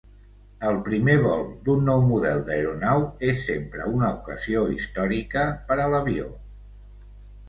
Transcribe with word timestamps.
El 0.67 0.77
primer 0.85 1.13
vol 1.25 1.41
d'un 1.67 1.83
nou 1.89 1.99
model 2.11 2.39
d'aeronau 2.47 3.03
és 3.27 3.43
sempre 3.49 3.87
una 3.97 4.09
ocasió 4.21 4.63
històrica 4.77 5.45
per 5.69 5.79
a 5.85 5.87
l'avió. 5.93 6.25